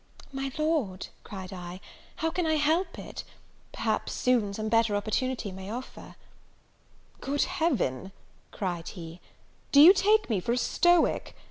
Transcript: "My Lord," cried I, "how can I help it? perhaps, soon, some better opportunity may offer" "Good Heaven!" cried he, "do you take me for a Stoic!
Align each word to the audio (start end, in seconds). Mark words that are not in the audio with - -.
"My 0.31 0.51
Lord," 0.57 1.09
cried 1.23 1.53
I, 1.53 1.79
"how 2.15 2.31
can 2.31 2.47
I 2.47 2.55
help 2.55 2.97
it? 2.97 3.23
perhaps, 3.71 4.13
soon, 4.13 4.51
some 4.51 4.67
better 4.67 4.95
opportunity 4.95 5.51
may 5.51 5.69
offer" 5.69 6.15
"Good 7.21 7.43
Heaven!" 7.43 8.11
cried 8.49 8.87
he, 8.87 9.19
"do 9.71 9.79
you 9.79 9.93
take 9.93 10.27
me 10.27 10.39
for 10.39 10.53
a 10.53 10.57
Stoic! 10.57 11.35